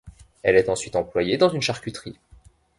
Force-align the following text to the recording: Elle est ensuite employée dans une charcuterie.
Elle 0.41 0.55
est 0.55 0.67
ensuite 0.67 0.95
employée 0.95 1.37
dans 1.37 1.49
une 1.49 1.61
charcuterie. 1.61 2.17